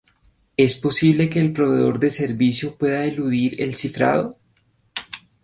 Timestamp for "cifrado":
3.75-4.39